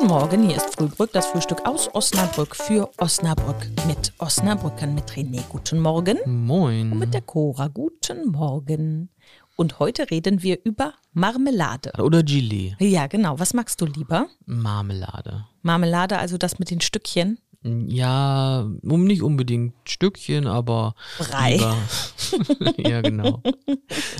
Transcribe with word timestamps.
Guten 0.00 0.12
Morgen, 0.14 0.48
hier 0.48 0.56
ist 0.56 0.76
Frühbrück, 0.76 1.12
das 1.12 1.26
Frühstück 1.26 1.66
aus 1.66 1.94
Osnabrück 1.94 2.56
für 2.56 2.90
Osnabrück 2.96 3.68
mit 3.86 4.14
Osnabrückern 4.16 4.94
mit 4.94 5.10
René. 5.10 5.42
Guten 5.50 5.78
Morgen. 5.78 6.16
Moin. 6.24 6.90
Und 6.90 7.00
mit 7.00 7.12
der 7.12 7.20
Cora. 7.20 7.68
Guten 7.68 8.30
Morgen. 8.30 9.10
Und 9.56 9.78
heute 9.78 10.10
reden 10.10 10.42
wir 10.42 10.58
über 10.64 10.94
Marmelade. 11.12 11.92
Oder 11.98 12.22
Gelee. 12.22 12.76
Ja, 12.78 13.08
genau. 13.08 13.38
Was 13.38 13.52
magst 13.52 13.78
du 13.82 13.84
lieber? 13.84 14.28
Marmelade. 14.46 15.44
Marmelade, 15.60 16.18
also 16.18 16.38
das 16.38 16.58
mit 16.58 16.70
den 16.70 16.80
Stückchen. 16.80 17.38
Ja, 17.62 18.66
um 18.82 19.04
nicht 19.04 19.22
unbedingt 19.22 19.74
Stückchen, 19.86 20.46
aber 20.46 20.94
Brei. 21.18 21.60
ja, 22.78 23.02
genau. 23.02 23.42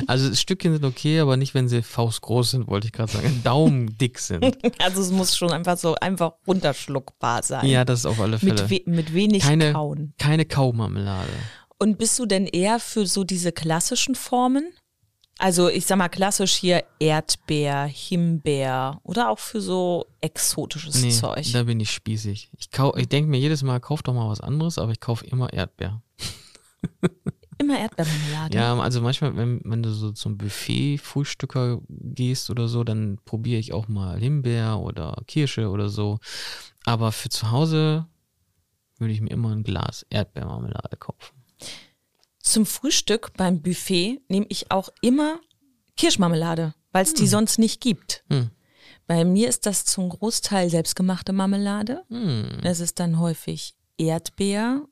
Also 0.07 0.35
Stückchen 0.35 0.75
sind 0.75 0.85
okay, 0.85 1.21
aber 1.21 1.39
nicht, 1.39 1.55
wenn 1.55 1.67
sie 1.67 1.81
faustgroß 1.81 2.51
sind, 2.51 2.69
wollte 2.69 2.89
ich 2.89 2.93
gerade 2.93 3.11
sagen. 3.11 3.41
Daumendick 3.43 4.19
sind. 4.19 4.59
Also 4.79 5.01
es 5.03 5.11
muss 5.11 5.37
schon 5.37 5.53
einfach 5.53 5.79
so 5.79 5.95
einfach 5.95 6.33
runterschluckbar 6.47 7.43
sein. 7.43 7.67
Ja, 7.67 7.85
das 7.85 8.01
ist 8.01 8.07
auf 8.07 8.21
alle 8.21 8.39
Fälle. 8.39 8.55
mit, 8.55 8.71
we 8.71 8.91
mit 8.91 9.15
wenig 9.15 9.43
keine, 9.43 9.73
Kauen. 9.73 10.15
keine 10.19 10.45
Kaumarmelade. 10.45 11.29
Und 11.79 11.99
bist 11.99 12.19
du 12.19 12.27
denn 12.27 12.47
eher 12.47 12.79
für 12.79 13.07
so 13.07 13.25
diese 13.25 13.53
klassischen 13.53 14.15
Formen? 14.15 14.65
Also 15.41 15.69
ich 15.71 15.87
sag 15.87 15.97
mal 15.97 16.09
klassisch 16.11 16.53
hier 16.53 16.85
Erdbeer, 16.99 17.85
Himbeer 17.85 19.01
oder 19.05 19.31
auch 19.31 19.39
für 19.39 19.61
so 19.63 20.07
exotisches 20.21 21.01
Nee, 21.03 21.11
Zeug. 21.11 21.51
da 21.53 21.63
bin 21.63 21.81
ich 21.81 21.91
spießig. 21.91 22.51
Ich, 22.59 22.71
kau- 22.71 22.95
ich 22.97 23.09
denke 23.09 23.31
mir 23.31 23.39
jedes 23.41 23.63
Mal, 23.63 23.81
kauf 23.81 24.03
doch 24.03 24.13
mal 24.13 24.29
was 24.29 24.41
anderes, 24.43 24.77
aber 24.79 24.93
ich 24.93 25.01
kaufe 25.01 25.27
immer 25.27 25.53
Erdbeer. 25.53 26.03
Immer 27.59 27.79
Erdbeermarmelade. 27.79 28.57
Ja, 28.57 28.75
also 28.79 29.03
manchmal, 29.03 29.37
wenn, 29.37 29.61
wenn 29.65 29.83
du 29.83 29.91
so 29.93 30.13
zum 30.13 30.39
Buffet-Frühstücker 30.39 31.81
gehst 31.91 32.49
oder 32.49 32.69
so, 32.69 32.85
dann 32.85 33.19
probiere 33.27 33.61
ich 33.61 33.75
auch 33.75 33.87
mal 33.87 34.19
Himbeer 34.19 34.79
oder 34.81 35.23
Kirsche 35.27 35.69
oder 35.69 35.91
so. 35.91 36.21
Aber 36.87 37.13
für 37.13 37.29
zu 37.29 37.51
Hause 37.51 38.07
würde 38.97 39.13
ich 39.13 39.21
mir 39.21 39.29
immer 39.31 39.51
ein 39.51 39.63
Glas 39.63 40.07
Erdbeermarmelade 40.09 40.97
kaufen. 40.97 41.35
Zum 42.51 42.67
Frühstück 42.67 43.31
beim 43.37 43.63
Buffet 43.63 44.23
nehme 44.27 44.47
ich 44.49 44.73
auch 44.73 44.89
immer 45.03 45.39
Kirschmarmelade, 45.97 46.75
weil 46.91 47.05
es 47.05 47.15
die 47.15 47.29
sonst 47.29 47.61
nicht 47.61 47.81
gibt. 47.81 48.25
Hm. 48.29 48.51
Bei 49.07 49.25
mir 49.25 49.49
ist 49.49 49.67
das 49.67 49.85
zum 49.85 50.09
Großteil 50.09 50.69
selbstgemachte 50.69 51.33
Marmelade. 51.33 52.03
Hm. 52.09 52.59
Es 52.65 52.81
ist 52.81 52.99
dann 52.99 53.21
häufig 53.21 53.77
Erdbeer 53.99 54.83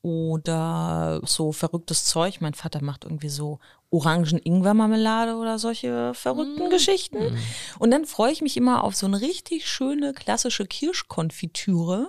oder 0.00 1.20
so 1.26 1.52
verrücktes 1.52 2.06
Zeug. 2.06 2.40
Mein 2.40 2.54
Vater 2.54 2.82
macht 2.82 3.04
irgendwie 3.04 3.28
so 3.28 3.58
Orangen-Ingwer-Marmelade 3.90 5.36
oder 5.36 5.58
solche 5.58 6.14
verrückten 6.14 6.70
Geschichten. 6.70 7.36
Und 7.78 7.90
dann 7.90 8.06
freue 8.06 8.32
ich 8.32 8.40
mich 8.40 8.56
immer 8.56 8.82
auf 8.82 8.96
so 8.96 9.04
eine 9.04 9.20
richtig 9.20 9.68
schöne 9.68 10.14
klassische 10.14 10.64
Kirschkonfitüre, 10.64 12.08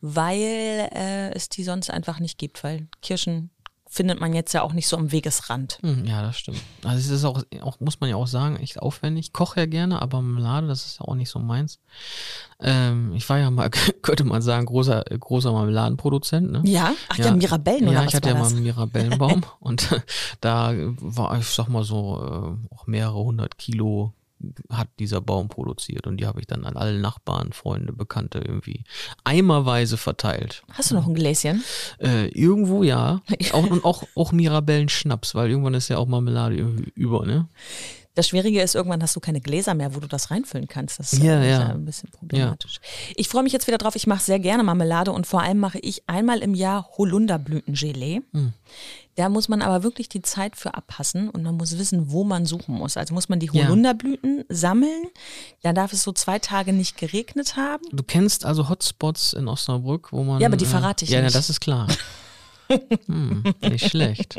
weil 0.00 0.88
äh, 0.92 1.32
es 1.32 1.48
die 1.48 1.62
sonst 1.62 1.90
einfach 1.90 2.18
nicht 2.18 2.38
gibt, 2.38 2.64
weil 2.64 2.88
Kirschen 3.02 3.52
findet 3.96 4.20
man 4.20 4.34
jetzt 4.34 4.52
ja 4.52 4.60
auch 4.62 4.74
nicht 4.74 4.86
so 4.88 4.96
am 4.96 5.10
Wegesrand. 5.10 5.78
Hm, 5.80 6.04
Ja, 6.04 6.20
das 6.22 6.38
stimmt. 6.38 6.60
Also 6.84 6.98
es 6.98 7.08
ist 7.08 7.24
auch, 7.24 7.42
auch, 7.62 7.80
muss 7.80 7.98
man 8.00 8.10
ja 8.10 8.16
auch 8.16 8.26
sagen, 8.26 8.56
echt 8.56 8.78
aufwendig. 8.80 9.26
Ich 9.26 9.32
koche 9.32 9.60
ja 9.60 9.66
gerne, 9.66 10.02
aber 10.02 10.20
Marmelade, 10.20 10.66
das 10.66 10.84
ist 10.84 11.00
ja 11.00 11.06
auch 11.06 11.14
nicht 11.14 11.30
so 11.30 11.38
meins. 11.38 11.80
Ähm, 12.60 13.12
ich 13.14 13.28
war 13.28 13.38
ja 13.38 13.50
mal, 13.50 13.70
könnte 14.02 14.24
man 14.24 14.42
sagen, 14.42 14.66
großer, 14.66 15.02
großer 15.18 15.50
Marmeladenproduzent, 15.52 16.52
ne? 16.52 16.62
Ja? 16.64 16.92
Ach 17.08 17.16
ja, 17.16 17.32
Mirabellen 17.34 17.88
oder 17.88 18.02
Ja, 18.02 18.04
ich 18.04 18.14
hatte 18.14 18.28
ja 18.28 18.34
mal 18.34 18.48
einen 18.48 18.62
Mirabellenbaum 18.62 19.42
und 19.60 19.88
da 20.40 20.72
war, 20.76 21.38
ich 21.38 21.46
sag 21.46 21.68
mal 21.68 21.82
so, 21.84 22.56
äh, 22.70 22.74
auch 22.74 22.86
mehrere 22.86 23.14
hundert 23.24 23.56
Kilo 23.58 24.12
hat 24.70 24.88
dieser 24.98 25.20
Baum 25.20 25.48
produziert 25.48 26.06
und 26.06 26.18
die 26.18 26.26
habe 26.26 26.40
ich 26.40 26.46
dann 26.46 26.64
an 26.64 26.76
alle 26.76 26.98
Nachbarn, 26.98 27.52
Freunde, 27.52 27.92
Bekannte 27.92 28.38
irgendwie 28.38 28.84
eimerweise 29.24 29.96
verteilt. 29.96 30.62
Hast 30.72 30.90
du 30.90 30.94
noch 30.94 31.06
ein 31.06 31.14
Gläschen? 31.14 31.64
Äh, 31.98 32.28
irgendwo 32.28 32.82
ja. 32.82 33.22
Auch, 33.52 33.70
und 33.70 33.84
auch, 33.84 34.04
auch 34.14 34.32
Mirabellen-Schnaps, 34.32 35.34
weil 35.34 35.50
irgendwann 35.50 35.74
ist 35.74 35.88
ja 35.88 35.98
auch 35.98 36.06
Marmelade 36.06 36.56
über, 36.94 37.24
ne? 37.24 37.48
Das 38.16 38.28
Schwierige 38.28 38.62
ist, 38.62 38.74
irgendwann 38.74 39.02
hast 39.02 39.14
du 39.14 39.20
keine 39.20 39.40
Gläser 39.42 39.74
mehr, 39.74 39.94
wo 39.94 40.00
du 40.00 40.08
das 40.08 40.30
reinfüllen 40.30 40.66
kannst. 40.68 40.98
Das 40.98 41.12
ist 41.12 41.22
Ja, 41.22 41.38
äh, 41.40 41.50
ja. 41.50 41.68
ein 41.68 41.84
bisschen 41.84 42.10
problematisch. 42.10 42.80
Ich 43.14 43.28
freue 43.28 43.42
mich 43.42 43.52
jetzt 43.52 43.66
wieder 43.66 43.76
drauf. 43.78 43.94
Ich 43.94 44.06
mache 44.06 44.22
sehr 44.24 44.38
gerne 44.38 44.62
Marmelade 44.64 45.12
und 45.12 45.26
vor 45.26 45.42
allem 45.42 45.58
mache 45.58 45.78
ich 45.80 46.02
einmal 46.08 46.38
im 46.38 46.54
Jahr 46.54 46.88
Holunderblütengelee. 46.96 48.22
Hm. 48.32 48.52
Da 49.16 49.28
muss 49.28 49.48
man 49.48 49.62
aber 49.62 49.82
wirklich 49.82 50.08
die 50.08 50.22
Zeit 50.22 50.56
für 50.56 50.74
abpassen 50.74 51.28
und 51.30 51.42
man 51.42 51.56
muss 51.56 51.78
wissen, 51.78 52.10
wo 52.10 52.24
man 52.24 52.46
suchen 52.46 52.74
muss. 52.74 52.96
Also 52.96 53.14
muss 53.14 53.28
man 53.28 53.38
die 53.38 53.50
Ja. 53.52 53.64
Holunderblüten 53.64 54.44
sammeln. 54.48 55.04
Dann 55.62 55.74
darf 55.74 55.92
es 55.92 56.02
so 56.02 56.12
zwei 56.12 56.38
Tage 56.38 56.72
nicht 56.72 56.96
geregnet 56.98 57.56
haben. 57.56 57.84
Du 57.92 58.02
kennst 58.02 58.44
also 58.44 58.68
Hotspots 58.68 59.34
in 59.34 59.46
Osnabrück, 59.48 60.12
wo 60.12 60.24
man. 60.24 60.40
Ja, 60.40 60.48
aber 60.48 60.56
die 60.56 60.64
äh, 60.64 60.68
verrate 60.68 61.04
ich 61.04 61.10
ja, 61.10 61.22
nicht. 61.22 61.32
Ja, 61.32 61.38
das 61.38 61.50
ist 61.50 61.60
klar. 61.60 61.86
Hm, 63.06 63.44
nicht 63.62 63.90
schlecht. 63.90 64.36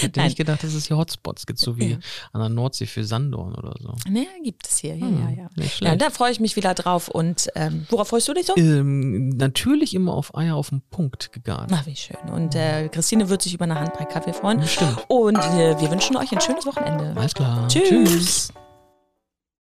Hätte 0.00 0.18
Nein. 0.20 0.26
nicht 0.28 0.36
gedacht, 0.36 0.62
dass 0.64 0.74
es 0.74 0.86
hier 0.86 0.96
Hotspots 0.96 1.46
gibt, 1.46 1.58
so 1.58 1.76
wie 1.78 1.98
an 2.32 2.40
der 2.40 2.48
Nordsee 2.48 2.86
für 2.86 3.04
Sanddorn 3.04 3.54
oder 3.54 3.74
so. 3.80 3.94
Naja, 4.08 4.26
gibt 4.42 4.66
es 4.66 4.78
hier. 4.78 4.96
Ja, 4.96 5.06
Hm, 5.06 5.20
ja, 5.22 5.30
ja. 5.44 5.48
nicht 5.56 5.64
ja 5.80 5.88
schlecht. 5.88 6.02
da 6.02 6.10
freue 6.10 6.32
ich 6.32 6.40
mich 6.40 6.56
wieder 6.56 6.74
drauf. 6.74 7.08
Und 7.08 7.48
ähm, 7.54 7.86
worauf 7.90 8.08
freust 8.08 8.28
du 8.28 8.34
dich 8.34 8.46
so? 8.46 8.54
Ähm, 8.56 9.30
natürlich 9.30 9.94
immer 9.94 10.12
auf 10.14 10.34
Eier 10.36 10.56
auf 10.56 10.70
den 10.70 10.82
Punkt 10.90 11.32
gegart. 11.32 11.70
Ach, 11.72 11.86
wie 11.86 11.96
schön. 11.96 12.16
Und 12.32 12.54
äh, 12.54 12.88
Christine 12.88 13.28
wird 13.28 13.42
sich 13.42 13.54
über 13.54 13.64
eine 13.64 13.78
Handbrei 13.78 14.04
Kaffee 14.04 14.32
freuen. 14.32 14.66
Stimmt. 14.66 15.04
Und 15.08 15.38
äh, 15.38 15.80
wir 15.80 15.90
wünschen 15.90 16.16
euch 16.16 16.32
ein 16.32 16.40
schönes 16.40 16.66
Wochenende. 16.66 17.14
Alles 17.18 17.34
klar. 17.34 17.66
Tschüss. 17.68 18.52